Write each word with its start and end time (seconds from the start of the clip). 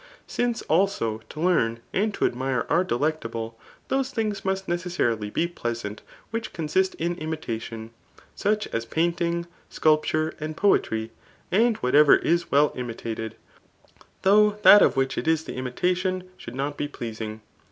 Since, 0.25 0.63
also, 0.63 1.19
to 1.29 1.39
Ifara^ 1.41 1.77
andto 1.93 2.25
admire 2.25 2.65
are 2.71 2.83
delectable, 2.83 3.55
those 3.89 4.09
things 4.09 4.43
must 4.43 4.67
necessarily 4.67 5.29
be 5.29 5.45
pleasant 5.47 6.01
which 6.31 6.53
consist 6.53 6.95
in 6.95 7.13
imitation,, 7.17 7.91
such 8.33 8.65
as 8.69 8.83
painting, 8.83 9.45
sculpture' 9.69 10.33
suid 10.39 10.55
poetry; 10.57 11.11
:an4 11.51 11.75
whatever 11.83 12.15
is 12.15 12.49
well 12.49 12.73
imitated, 12.75 13.35
though 14.23 14.57
that 14.63 14.81
of 14.81 14.95
which 14.95 15.19
it 15.19 15.27
is 15.27 15.43
the 15.43 15.53
imitation 15.53 16.27
should 16.35 16.55
not 16.55 16.77
be 16.77 16.87
pleasing. 16.87 17.41